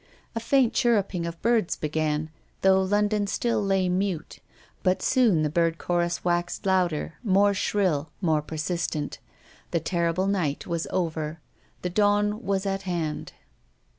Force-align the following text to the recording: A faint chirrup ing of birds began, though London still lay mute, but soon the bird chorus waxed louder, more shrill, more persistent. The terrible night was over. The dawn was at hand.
A 0.33 0.39
faint 0.39 0.73
chirrup 0.73 1.13
ing 1.13 1.27
of 1.27 1.39
birds 1.43 1.75
began, 1.75 2.31
though 2.61 2.81
London 2.81 3.27
still 3.27 3.63
lay 3.63 3.87
mute, 3.87 4.39
but 4.81 5.03
soon 5.03 5.43
the 5.43 5.47
bird 5.51 5.77
chorus 5.77 6.25
waxed 6.25 6.65
louder, 6.65 7.19
more 7.23 7.53
shrill, 7.53 8.09
more 8.19 8.41
persistent. 8.41 9.19
The 9.69 9.79
terrible 9.79 10.25
night 10.25 10.65
was 10.65 10.87
over. 10.89 11.39
The 11.83 11.91
dawn 11.91 12.43
was 12.43 12.65
at 12.65 12.81
hand. 12.81 13.33